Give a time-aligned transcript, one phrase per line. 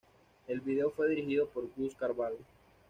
[0.47, 2.39] El video fue dirigido por Gus Carballo.